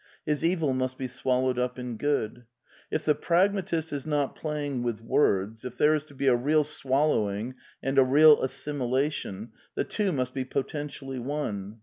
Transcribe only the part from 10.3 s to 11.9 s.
be potentially one.